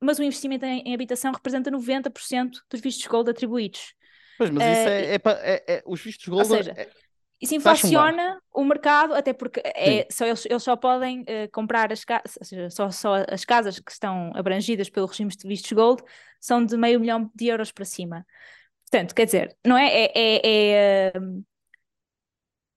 [0.06, 3.94] Mas o investimento em, em, habitação representa 90% dos vistos gold atribuídos.
[4.38, 6.46] Pois, mas isso é, é, é, é, os vistos gold.
[6.46, 6.88] Seja, é
[7.40, 12.02] isso inflaciona o mercado, até porque é, só, eles, eles, só podem uh, comprar as
[12.02, 16.02] casas, só, só as casas que estão abrangidas pelo regime de vistos gold
[16.40, 18.24] são de meio milhão de euros para cima.
[18.90, 19.86] Portanto, quer dizer, não é?
[19.86, 21.12] É, é, é,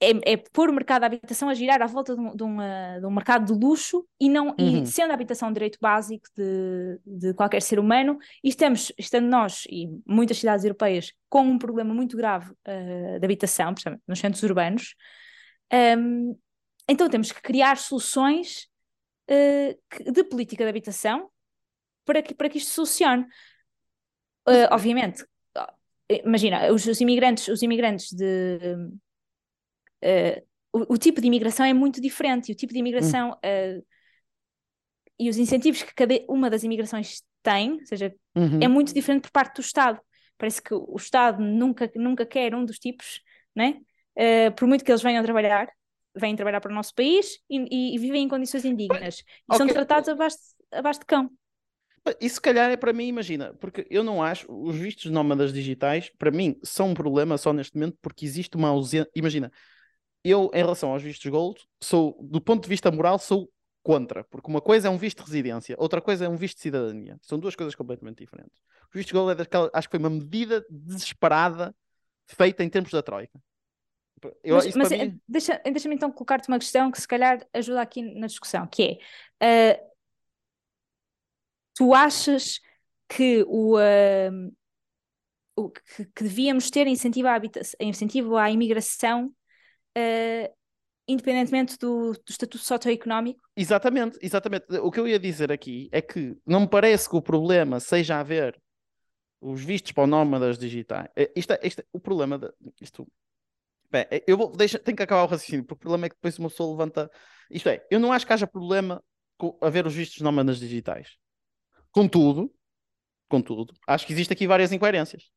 [0.01, 2.99] é, é pôr o mercado da habitação a girar à volta de um, de uma,
[2.99, 4.83] de um mercado de luxo e não uhum.
[4.83, 9.27] e sendo a habitação um direito básico de, de qualquer ser humano, e estamos, estando
[9.27, 14.19] nós e muitas cidades europeias com um problema muito grave uh, de habitação, principalmente nos
[14.19, 14.95] centros urbanos,
[15.97, 16.37] um,
[16.87, 18.67] então temos que criar soluções
[19.29, 21.29] uh, de política de habitação
[22.05, 23.23] para que, para que isto solucione.
[24.47, 25.23] Uh, obviamente,
[26.25, 28.75] imagina, os, os, imigrantes, os imigrantes de
[30.03, 33.85] uh, o, o, tipo de imigração é muito diferente e o tipo de imigração uh,
[35.19, 38.59] e os incentivos que cada uma das imigrações tem, ou seja, uhum.
[38.61, 39.99] é muito diferente por parte do Estado.
[40.37, 43.21] Parece que o Estado nunca, nunca quer um dos tipos,
[43.55, 43.81] né?
[44.15, 45.69] Uh, por muito que eles venham trabalhar,
[46.15, 49.19] vêm trabalhar para o nosso país e, e, e vivem em condições indignas.
[49.19, 49.57] E okay.
[49.57, 50.37] são tratados abaixo,
[50.71, 51.29] abaixo de cão.
[52.19, 56.09] Isso se calhar é para mim, imagina, porque eu não acho, os vistos nómadas digitais,
[56.17, 59.09] para mim, são um problema só neste momento porque existe uma ausência.
[59.13, 59.51] Imagina,
[60.23, 63.49] eu, em relação aos vistos gold, sou, do ponto de vista moral, sou
[63.81, 66.63] contra, porque uma coisa é um visto de residência, outra coisa é um visto de
[66.63, 67.17] cidadania.
[67.21, 68.59] São duas coisas completamente diferentes.
[68.93, 71.73] O visto gold é daquela, acho que foi uma medida desesperada
[72.27, 73.39] feita em tempos da Troika.
[74.43, 75.19] Eu, mas, mas mim...
[75.27, 78.99] deixa, deixa-me então colocar-te uma questão que se calhar ajuda aqui na discussão, que
[79.39, 79.89] é uh,
[81.73, 82.59] tu achas
[83.07, 84.55] que o, uh,
[85.55, 87.39] o que, que, devíamos ter incentivo à,
[87.79, 89.33] incentivo à imigração
[89.99, 90.53] uh,
[91.07, 93.41] independentemente do, do estatuto socioeconómico?
[93.55, 94.65] Exatamente, exatamente.
[94.77, 98.19] O que eu ia dizer aqui é que não me parece que o problema seja
[98.19, 98.59] haver
[99.41, 101.09] os vistos para nómadas digitais.
[101.15, 103.07] É, isto, é, isto, é, o problema de, isto,
[103.89, 106.15] bem, é, eu vou, deixa, tenho que acabar o raciocínio, porque o problema é que
[106.15, 107.09] depois uma pessoa levanta.
[107.49, 109.03] Isto é, eu não acho que haja problema
[109.37, 111.17] com haver os vistos nómadas digitais.
[111.91, 112.53] Contudo,
[113.27, 115.31] contudo, acho que existe aqui várias incoerências.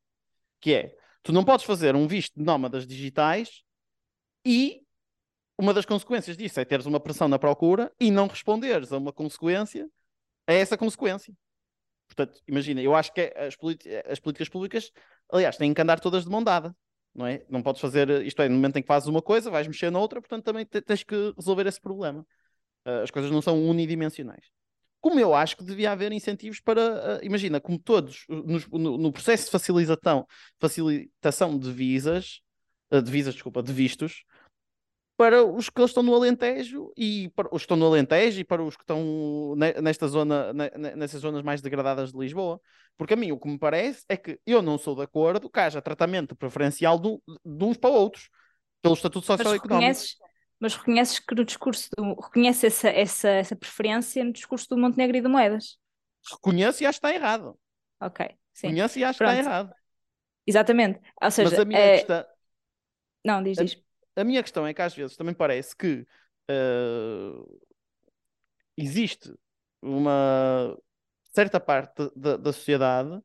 [0.60, 3.62] Que é, tu não podes fazer um visto de nómadas digitais
[4.44, 4.82] e
[5.58, 9.12] uma das consequências disso é teres uma pressão na procura e não responderes a uma
[9.12, 9.88] consequência,
[10.46, 11.34] a essa consequência.
[12.08, 13.56] Portanto, imagina, eu acho que as,
[14.10, 14.90] as, políticas públicas,
[15.30, 16.74] aliás, têm que andar todas de mão dada,
[17.14, 17.44] não é?
[17.48, 19.98] Não podes fazer, isto é, no momento em que fazes uma coisa, vais mexer na
[19.98, 22.26] outra, portanto também tens que resolver esse problema.
[22.86, 24.46] Uh, as coisas não são unidimensionais.
[25.00, 29.46] Como eu acho que devia haver incentivos para, uh, imagina, como todos, no, no, processo
[29.46, 30.26] de facilitação,
[30.58, 32.40] facilitação de visas,
[33.00, 34.24] de visas, desculpa, de vistos,
[35.16, 38.62] para os que estão no Alentejo e para os que estão no Alentejo e para
[38.62, 40.52] os que estão nesta zona,
[40.96, 42.60] nessas zonas mais degradadas de Lisboa.
[42.96, 45.60] Porque a mim o que me parece é que eu não sou de acordo que
[45.60, 47.08] haja tratamento preferencial de,
[47.44, 48.28] de uns para outros,
[48.82, 49.68] pelo estatuto socioeconómico.
[49.68, 50.16] Mas reconheces,
[50.58, 55.16] mas reconheces que no discurso, do, reconheces essa, essa, essa preferência no discurso do Montenegro
[55.16, 55.78] e de Moedas?
[56.32, 57.56] Reconheço e acho que está errado.
[58.00, 58.68] Ok, sim.
[58.68, 59.34] Reconheço e acho Pronto.
[59.34, 59.74] que está errado.
[60.46, 61.00] Exatamente.
[61.22, 61.98] Ou seja, mas a minha é...
[61.98, 62.24] questão...
[63.24, 63.82] Não, diz, diz
[64.16, 66.06] a minha questão é que às vezes também parece que
[66.50, 67.60] uh,
[68.76, 69.32] existe
[69.80, 70.76] uma
[71.32, 73.20] certa parte da, da sociedade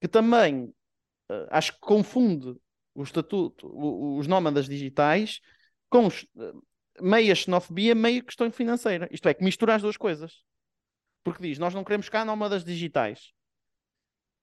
[0.00, 2.56] que também uh, acho que confunde
[2.94, 5.40] o estatuto, o, os nómadas digitais
[5.88, 6.62] com uh,
[7.00, 9.08] meia xenofobia, meia questão financeira.
[9.12, 10.42] Isto é, que mistura as duas coisas.
[11.22, 13.32] Porque diz, nós não queremos cá nómadas digitais.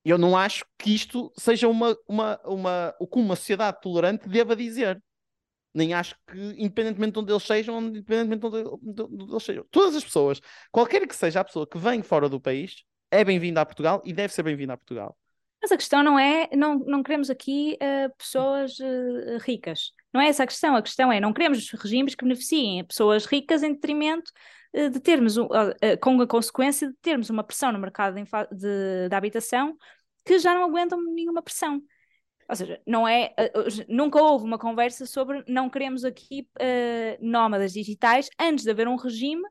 [0.06, 4.56] Eu não acho que isto seja uma, uma, uma, o que uma sociedade tolerante deva
[4.56, 5.02] dizer
[5.76, 9.66] nem acho que, independentemente de onde eles sejam, independentemente de onde, de onde eles sejam,
[9.70, 10.40] todas as pessoas,
[10.72, 14.14] qualquer que seja a pessoa que vem fora do país, é bem-vinda a Portugal e
[14.14, 15.18] deve ser bem-vinda a Portugal.
[15.62, 19.92] Mas a questão não é, não, não queremos aqui uh, pessoas uh, ricas.
[20.14, 20.76] Não é essa a questão.
[20.76, 24.32] A questão é, não queremos regimes que beneficiem pessoas ricas em detrimento
[24.92, 25.36] de termos,
[26.02, 29.78] com a consequência de termos uma pressão no mercado de, de, de habitação
[30.26, 31.82] que já não aguentam nenhuma pressão.
[32.48, 33.52] Ou seja, não é, eh,
[33.88, 38.96] nunca houve uma conversa sobre não queremos aqui uh, nómadas digitais antes de haver um
[38.96, 39.42] regime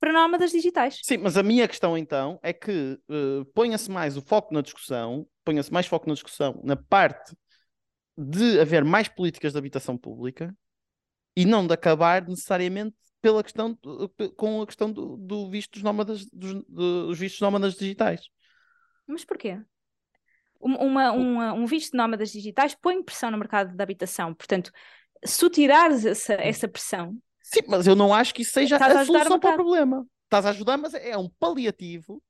[0.00, 0.98] para nómadas digitais.
[1.02, 5.26] Sim, mas a minha questão então é que uh, ponha-se mais o foco na discussão,
[5.44, 7.36] ponha-se mais foco na discussão na parte
[8.16, 10.54] de haver mais políticas de habitação pública
[11.36, 13.78] e não de acabar necessariamente pela questão
[14.36, 18.28] com a questão do, do visto dos nómadas dos, dos vistos nómadas digitais.
[19.06, 19.58] Mas porquê?
[20.62, 24.32] uma, uma, um visto de nómadas digitais põe pressão no mercado de habitação.
[24.32, 24.70] Portanto,
[25.24, 27.16] se tu tirares essa, essa pressão.
[27.42, 30.06] Sim, mas eu não acho que isso seja a, a solução para o problema.
[30.24, 32.22] Estás a ajudar, mas é um paliativo.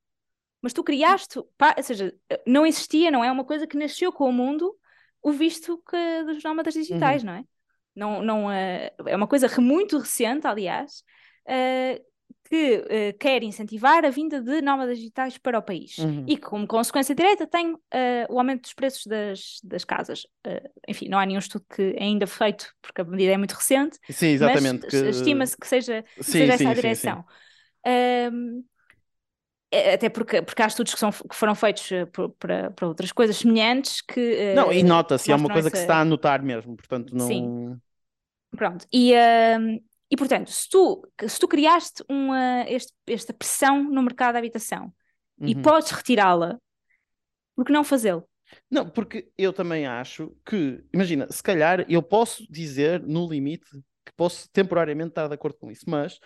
[0.60, 1.48] Mas tu criaste, ou
[1.82, 2.14] seja,
[2.46, 4.74] não existia, não é uma coisa que nasceu com o mundo,
[5.20, 7.30] o visto que, dos nómadas digitais, uhum.
[7.30, 7.44] não é?
[7.94, 11.02] Não, não, uh, é uma coisa muito recente, aliás,
[11.46, 12.02] uh,
[12.48, 16.24] que uh, quer incentivar a vinda de nómadas digitais para o país uhum.
[16.26, 17.76] e que, como consequência direta, tem
[18.28, 20.26] o aumento dos preços das, das casas.
[20.88, 23.98] Enfim, não há nenhum estudo que é ainda feito, porque a medida é muito recente,
[24.10, 25.08] sim, exatamente, mas que...
[25.08, 27.24] estima-se que seja, sim, seja sim, essa a direção.
[27.84, 28.30] É,
[29.94, 31.88] até porque, porque há estudos que, são, que foram feitos
[32.38, 34.54] para, para outras coisas semelhantes que.
[34.54, 35.70] Não, e nota-se, é uma coisa essa...
[35.70, 37.26] que se está a notar mesmo, portanto não.
[37.26, 37.80] Sim.
[38.56, 44.02] Pronto, e, uh, e, portanto, se tu, se tu criaste uma, este, esta pressão no
[44.02, 44.92] mercado da habitação
[45.38, 45.48] uhum.
[45.48, 46.58] e podes retirá-la,
[47.56, 48.28] por que não fazê-lo?
[48.70, 53.70] Não, porque eu também acho que, imagina, se calhar eu posso dizer no limite
[54.04, 56.18] que posso temporariamente estar de acordo com isso, mas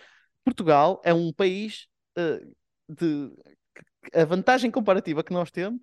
[0.43, 2.55] Portugal é um país uh,
[2.87, 3.31] de
[4.13, 5.81] a vantagem comparativa que nós temos,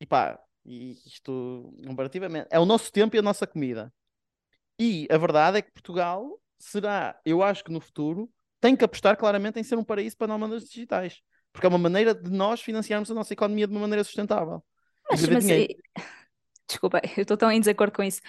[0.00, 3.92] e pá, isto comparativamente, é o nosso tempo e a nossa comida.
[4.78, 9.16] E a verdade é que Portugal será, eu acho que no futuro, tem que apostar
[9.16, 11.20] claramente em ser um paraíso para nómadas digitais.
[11.52, 14.62] Porque é uma maneira de nós financiarmos a nossa economia de uma maneira sustentável.
[15.10, 15.44] Mas, mas
[16.68, 18.20] desculpa, eu estou tão em desacordo com isso.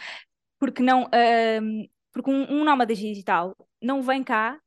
[0.57, 4.59] Porque não, uh, porque um, um nómada digital não vem cá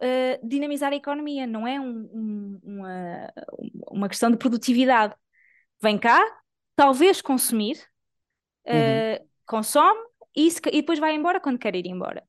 [0.00, 3.32] uh, dinamizar a economia, não é um, um, uma,
[3.90, 5.14] uma questão de produtividade.
[5.80, 6.24] Vem cá,
[6.74, 7.76] talvez consumir,
[8.66, 9.28] uh, uhum.
[9.46, 10.00] consome
[10.36, 12.22] e, se, e depois vai embora quando quer ir embora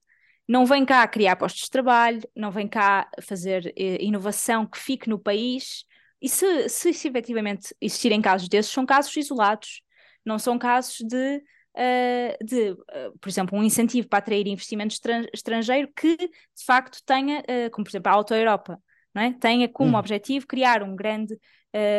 [0.50, 5.08] não vem cá criar postos de trabalho, não vem cá fazer eh, inovação que fique
[5.08, 5.86] no país.
[6.20, 9.84] E se, se, se efetivamente existirem casos desses, são casos isolados,
[10.26, 11.44] não são casos de
[11.76, 14.96] uh, de, uh, por exemplo, um incentivo para atrair investimento
[15.34, 18.80] estrangeiro que de facto tenha, uh, como por exemplo a Auto Europa,
[19.14, 19.34] não é?
[19.34, 20.00] tenha como hum.
[20.00, 21.38] objetivo criar um grande,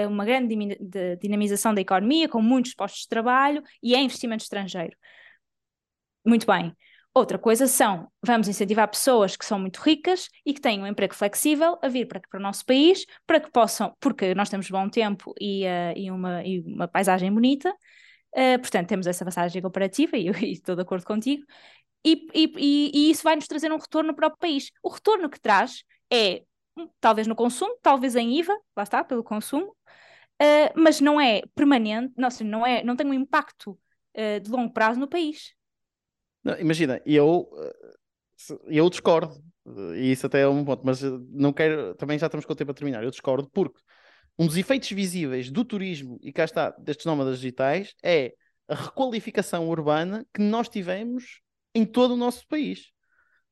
[0.08, 0.56] uma grande
[1.20, 4.96] dinamização da economia com muitos postos de trabalho e é investimento estrangeiro.
[6.24, 6.74] Muito bem.
[7.12, 11.14] Outra coisa são, vamos incentivar pessoas que são muito ricas e que têm um emprego
[11.14, 14.88] flexível a vir para, para o nosso país, para que possam, porque nós temos bom
[14.88, 17.74] tempo e, uh, e, uma, e uma paisagem bonita,
[18.34, 21.44] uh, portanto temos essa vantagem comparativa e, e estou de acordo contigo,
[22.04, 24.70] e, e, e, isso vai nos trazer um retorno para o país.
[24.82, 26.44] O retorno que traz é,
[26.76, 29.76] hum, talvez no consumo, talvez em IVA, lá está, pelo consumo,
[30.40, 33.78] uh, mas não é permanente, não, não, é, não tem um impacto
[34.42, 35.54] de longo prazo no país.
[36.42, 39.34] Não, imagina, eu, eh, eu discordo,
[39.94, 42.56] e isso até é um ponto, mas eh, não quero, também já estamos com o
[42.56, 43.78] tempo a terminar, eu discordo porque
[44.40, 48.32] um dos efeitos visíveis do turismo, e cá está, destes nómadas digitais, é
[48.66, 51.42] a requalificação urbana que nós tivemos
[51.74, 52.90] em todo o nosso país.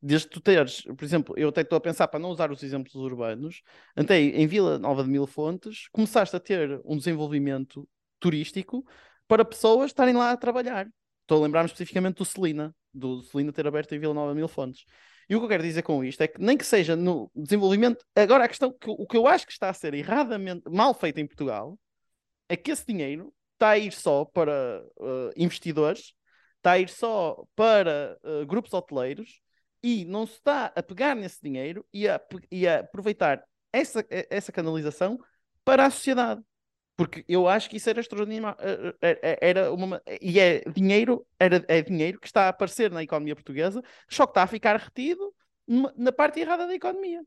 [0.01, 2.95] Desde tu teres, por exemplo, eu até estou a pensar para não usar os exemplos
[2.95, 3.61] urbanos,
[3.95, 7.87] até em Vila Nova de Mil Fontes, começaste a ter um desenvolvimento
[8.19, 8.83] turístico
[9.27, 10.89] para pessoas estarem lá a trabalhar.
[11.21, 14.87] Estou a lembrar-me especificamente do Celina, do Celina ter aberto em Vila Nova Mil Fontes.
[15.29, 18.05] E o que eu quero dizer com isto é que nem que seja no desenvolvimento.
[18.15, 21.19] Agora, a questão, que, o que eu acho que está a ser erradamente mal feito
[21.19, 21.79] em Portugal
[22.49, 26.15] é que esse dinheiro está a ir só para uh, investidores,
[26.57, 29.41] está a ir só para uh, grupos hoteleiros
[29.83, 34.51] e não se está a pegar nesse dinheiro e a, e a aproveitar essa, essa
[34.51, 35.19] canalização
[35.65, 36.41] para a sociedade
[36.99, 38.59] porque eu acho que isso era extraordinário.
[38.61, 42.91] Eh, eh, eh, era uma, e é dinheiro, era, é dinheiro que está a aparecer
[42.91, 43.81] na economia portuguesa,
[44.11, 45.33] só que está a ficar retido
[45.97, 47.23] na parte errada da economia.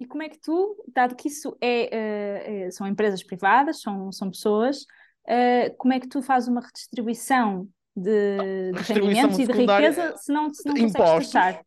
[0.00, 4.28] E como é que tu, dado que isso é, é são empresas privadas, são, são
[4.28, 4.84] pessoas,
[5.78, 10.52] como é que tu fazes uma redistribuição de, de rendimentos e de riqueza se não,
[10.52, 11.32] se não consegues impostos.
[11.32, 11.65] taxar?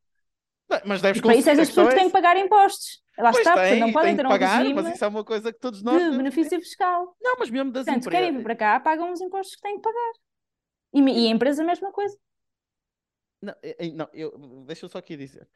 [0.85, 3.01] Mas deves para isso é as pessoas que têm que pagar impostos.
[3.17, 5.51] Lá pois está, tem, não podem ter um pagar, regime mas isso é uma coisa
[5.51, 6.01] que todos nós...
[6.01, 7.17] De benefício fiscal.
[7.19, 8.25] Não, mas mesmo das Portanto, empresas...
[8.25, 10.11] querem vir para cá, pagam os impostos que têm que pagar.
[10.93, 12.17] E, e a empresa a mesma coisa.
[13.41, 13.53] Não,
[13.93, 15.47] não eu, deixa eu só aqui dizer.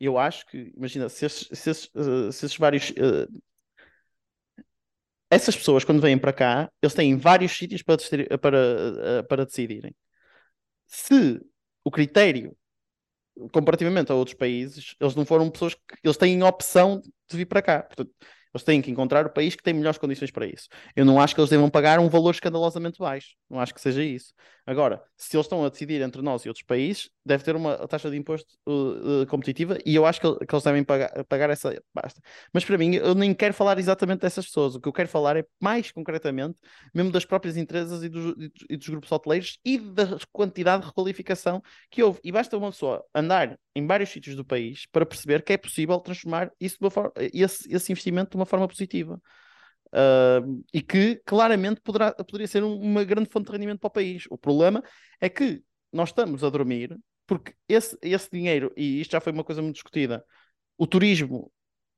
[0.00, 2.90] Eu acho que, imagina, se esses, se esses, uh, se esses vários...
[2.90, 3.42] Uh,
[5.30, 7.96] essas pessoas, quando vêm para cá, eles têm vários sítios para,
[8.38, 9.94] para, uh, para decidirem.
[10.86, 11.40] Se
[11.84, 12.56] o critério
[13.52, 17.62] comparativamente a outros países, eles não foram pessoas que eles têm opção de vir para
[17.62, 17.82] cá.
[17.82, 18.10] Portanto,
[18.54, 20.68] eles têm que encontrar o país que tem melhores condições para isso.
[20.94, 23.34] Eu não acho que eles devam pagar um valor escandalosamente baixo.
[23.48, 24.32] Não acho que seja isso.
[24.66, 28.10] Agora, se eles estão a decidir entre nós e outros países, deve ter uma taxa
[28.10, 31.74] de imposto uh, uh, competitiva e eu acho que, que, eles devem pagar, pagar essa.
[31.92, 32.20] Basta.
[32.52, 34.74] Mas para mim, eu nem quero falar exatamente dessas pessoas.
[34.74, 36.58] O que eu quero falar é mais concretamente,
[36.94, 38.34] mesmo das próprias empresas e dos,
[38.68, 42.20] e dos grupos hoteleiros e da quantidade de requalificação que houve.
[42.22, 45.98] E basta uma pessoa andar em vários sítios do país para perceber que é possível
[45.98, 49.20] transformar isso forma, esse, esse investimento de uma forma positiva.
[49.94, 53.90] Uh, e que claramente poderá, poderia ser um, uma grande fonte de rendimento para o
[53.90, 54.24] país.
[54.30, 54.82] O problema
[55.20, 59.44] é que nós estamos a dormir porque esse, esse dinheiro, e isto já foi uma
[59.44, 60.24] coisa muito discutida,
[60.78, 61.52] o turismo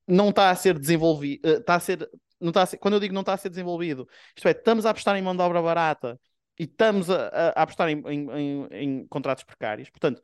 [0.07, 2.99] não está a ser desenvolvido, uh, está a ser, não está a ser, quando eu
[2.99, 5.61] digo não está a ser desenvolvido, isto é, estamos a apostar em mão de obra
[5.61, 6.19] barata
[6.59, 9.89] e estamos a, a, a apostar em, em, em, em contratos precários.
[9.89, 10.21] Portanto,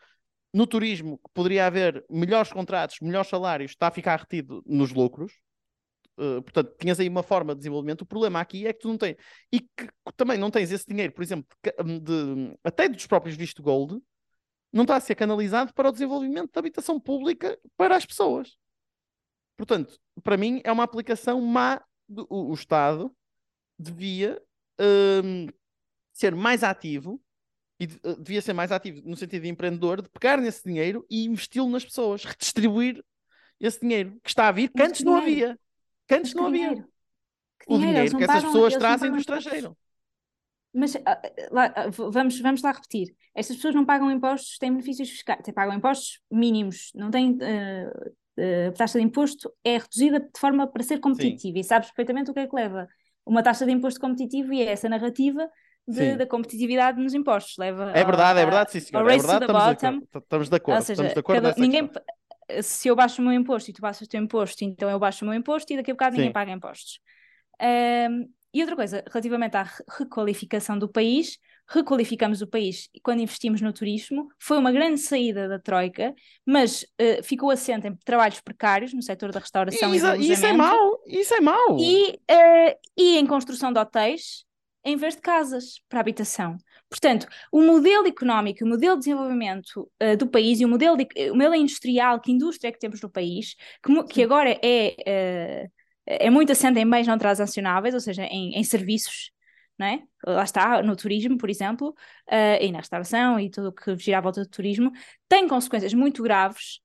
[0.53, 5.33] no turismo poderia haver melhores contratos, melhores salários, está a ficar retido nos lucros.
[6.21, 8.01] Uh, portanto, tinhas aí uma forma de desenvolvimento.
[8.01, 9.17] O problema aqui é que tu não tens.
[9.51, 11.47] E que também não tens esse dinheiro, por exemplo,
[11.83, 13.99] de, de, até dos próprios visto gold,
[14.71, 18.55] não está a ser canalizado para o desenvolvimento da habitação pública para as pessoas.
[19.57, 21.83] Portanto, para mim é uma aplicação má.
[22.07, 23.09] Do, o, Estado
[23.79, 24.41] devia
[24.79, 25.53] uh,
[26.11, 27.21] ser mais ativo
[27.79, 31.25] e uh, devia ser mais ativo no sentido de empreendedor, de pegar nesse dinheiro e
[31.25, 33.01] investi-lo nas pessoas, redistribuir
[33.61, 35.57] esse dinheiro que está a vir, que antes não havia.
[36.07, 36.75] Que antes não havia.
[37.59, 39.77] Que o dinheiro, dinheiro que essas pessoas trazem do estrangeiro.
[40.73, 41.01] Mas uh,
[41.51, 43.13] lá, uh, vamos, vamos lá repetir.
[43.35, 47.33] Estas pessoas não pagam impostos, têm benefícios fiscais, pagam impostos mínimos, não têm.
[47.33, 48.21] Uh,
[48.67, 51.59] a taxa de imposto é reduzida de forma para ser competitiva Sim.
[51.59, 52.87] e sabes perfeitamente o que é que leva
[53.25, 55.47] uma taxa de imposto competitivo e é essa narrativa
[55.87, 57.57] de, da competitividade nos impostos.
[57.57, 59.01] Leva é verdade, ao, é verdade, sim, senhor.
[59.01, 60.81] É verdade, estamos, de, estamos de acordo.
[60.81, 62.03] Seja, estamos de acordo cada, ninguém, questão
[62.61, 65.23] se eu baixo o meu imposto e tu baixas o teu imposto, então eu baixo
[65.23, 66.33] o meu imposto e daqui a bocado ninguém Sim.
[66.33, 66.99] paga impostos.
[67.61, 69.65] Um, e outra coisa, relativamente à
[69.97, 71.37] requalificação do país,
[71.67, 76.13] requalificamos o país quando investimos no turismo, foi uma grande saída da Troika,
[76.45, 80.45] mas uh, ficou assente em trabalhos precários no setor da restauração isso, e do Isso
[80.45, 81.77] é mau, isso é mau.
[81.79, 84.45] E, uh, e em construção de hotéis
[84.83, 86.57] em vez de casas para habitação.
[86.91, 91.07] Portanto, o modelo económico, o modelo de desenvolvimento uh, do país e o modelo, de,
[91.31, 95.71] o modelo industrial, que indústria é que temos no país, que, que agora é, uh,
[96.05, 99.31] é muito assente em bens não transacionáveis, ou seja, em, em serviços,
[99.79, 100.03] não é?
[100.27, 101.95] Lá está, no turismo, por exemplo,
[102.27, 104.91] uh, e na restauração e tudo o que gira à volta do turismo,
[105.29, 106.81] tem consequências muito graves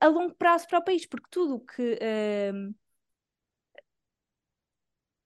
[0.00, 1.96] a longo prazo para o país, porque tudo o que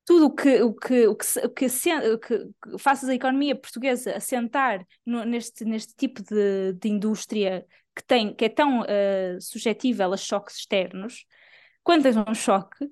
[0.09, 4.17] tudo o que, o que, o que, o que, o que faças a economia portuguesa
[4.17, 10.11] assentar no, neste, neste tipo de, de indústria que, tem, que é tão uh, suscetível
[10.11, 11.27] a choques externos,
[11.83, 12.91] quando tens um choque,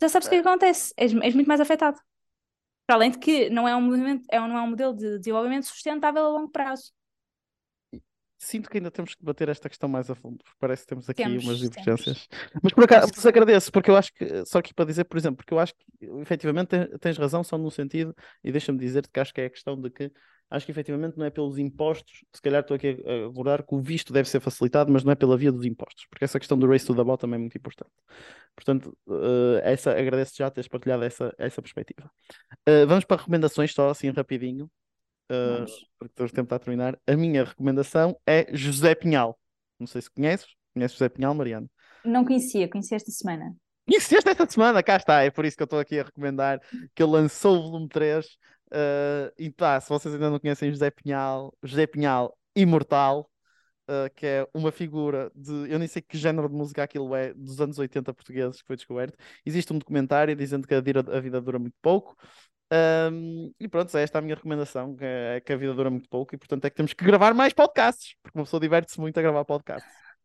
[0.00, 2.00] já sabes o que, é que acontece, és, és muito mais afetado.
[2.86, 5.66] Para além de que não é um, movimento, é não é um modelo de desenvolvimento
[5.66, 6.94] sustentável a longo prazo
[8.38, 11.08] sinto que ainda temos que debater esta questão mais a fundo, porque parece que temos
[11.08, 12.26] aqui temos, umas divergências.
[12.26, 12.60] Temos.
[12.62, 15.36] Mas por acaso, vos agradeço, porque eu acho que, só aqui para dizer, por exemplo,
[15.38, 16.70] porque eu acho que efetivamente
[17.00, 18.14] tens razão, só num sentido,
[18.44, 20.12] e deixa-me dizer-te que acho que é a questão de que
[20.48, 23.80] acho que efetivamente não é pelos impostos, se calhar estou aqui a abordar que o
[23.80, 26.68] visto deve ser facilitado, mas não é pela via dos impostos, porque essa questão do
[26.68, 27.90] race to the bottom é muito importante.
[28.54, 32.10] Portanto, uh, essa, agradeço já teres partilhado essa, essa perspectiva.
[32.68, 34.70] Uh, vamos para recomendações, só assim rapidinho
[35.30, 35.64] uh,
[35.98, 36.98] porque o tempo está a terminar.
[37.06, 39.38] A minha recomendação é José Pinhal.
[39.78, 40.48] Não sei se conheces.
[40.74, 41.70] Conheces José Pinhal, Mariano?
[42.04, 43.54] Não conhecia, conheci esta semana.
[43.86, 45.22] Conheceste esta semana, cá está.
[45.22, 46.60] É por isso que eu estou aqui a recomendar
[46.94, 48.26] que ele lançou o volume 3.
[48.26, 48.30] Uh,
[48.72, 53.30] ah, e tá, se vocês ainda não conhecem José Pinhal, José Pinhal Imortal,
[53.88, 57.32] uh, que é uma figura de, eu nem sei que género de música aquilo é,
[57.34, 59.16] dos anos 80 portugueses que foi descoberto.
[59.44, 62.16] Existe um documentário dizendo que a vida, a vida dura muito pouco.
[62.72, 66.08] Um, e pronto, é esta a minha recomendação, que é que a vida dura muito
[66.08, 69.18] pouco e portanto é que temos que gravar mais podcasts, porque uma pessoa diverte-se muito
[69.18, 69.90] a gravar podcasts.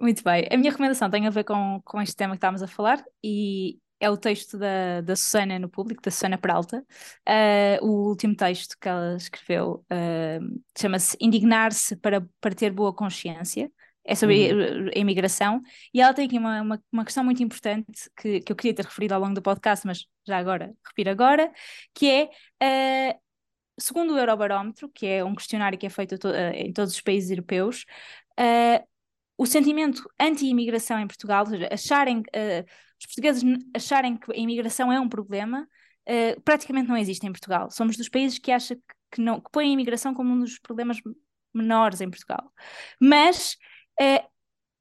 [0.00, 2.68] Muito bem, a minha recomendação tem a ver com, com este tema que estávamos a
[2.68, 6.84] falar e é o texto da, da Susana no público, da Susana Peralta.
[7.28, 13.68] Uh, o último texto que ela escreveu uh, chama-se Indignar-se para, para ter boa consciência
[14.08, 14.88] é sobre uhum.
[14.96, 15.60] a imigração,
[15.92, 18.86] e ela tem aqui uma, uma, uma, questão muito importante que, que eu queria ter
[18.86, 21.52] referido ao longo do podcast, mas já agora, refiro agora,
[21.94, 22.24] que é,
[23.14, 23.20] uh,
[23.78, 27.02] segundo o Eurobarómetro, que é um questionário que é feito to, uh, em todos os
[27.02, 27.84] países europeus,
[28.40, 28.82] uh,
[29.36, 32.22] o sentimento anti-imigração em Portugal, ou seja, acharem,
[32.98, 33.44] os portugueses
[33.76, 35.68] acharem que a imigração é um problema,
[36.44, 37.70] praticamente não existe em Portugal.
[37.70, 38.82] Somos dos países que acham que,
[39.12, 40.98] que, não, que põem a imigração como um dos problemas
[41.54, 42.52] menores em Portugal.
[43.00, 43.56] Mas
[44.00, 44.24] é,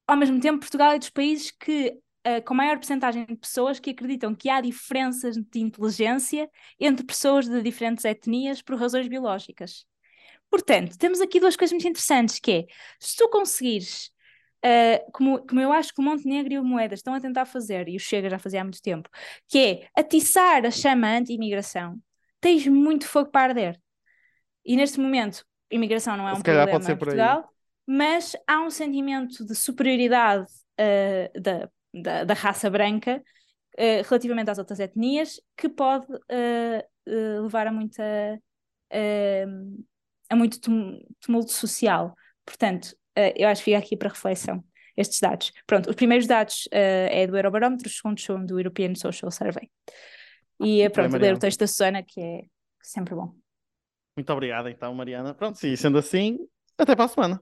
[0.07, 3.89] ao mesmo tempo, Portugal é dos países que, uh, com maior porcentagem de pessoas que
[3.89, 6.49] acreditam que há diferenças de inteligência
[6.80, 9.86] entre pessoas de diferentes etnias por razões biológicas.
[10.49, 12.65] Portanto, temos aqui duas coisas muito interessantes, que é,
[12.99, 14.11] se tu conseguires,
[14.65, 17.89] uh, como, como eu acho que o Montenegro e o Moedas estão a tentar fazer,
[17.89, 19.09] e o Chega já fazia há muito tempo,
[19.47, 21.99] que é atiçar a chama anti-imigração,
[22.39, 23.82] tens muito fogo para arder.
[24.65, 27.49] E neste momento, imigração não é um problema em Portugal,
[27.88, 30.45] mas há um sentimento de superioridade
[30.77, 33.23] uh, da, da, da, raça branca
[33.79, 38.03] uh, relativamente às outras etnias que pode uh, levar a muita
[40.29, 40.59] a muito
[41.21, 42.13] tumulto social.
[42.45, 42.95] Portanto,
[43.35, 44.63] eu acho que fica aqui para reflexão
[44.95, 45.51] estes dados.
[45.65, 49.69] Pronto, os primeiros dados é do Eurobarómetro, os segundos são do European Social Survey.
[50.61, 52.41] E pronto, ler o texto da Susana, que é
[52.81, 53.33] sempre bom.
[54.17, 55.33] Muito obrigado, então, Mariana.
[55.33, 56.38] Pronto, sim, sendo assim,
[56.77, 57.41] até para a semana.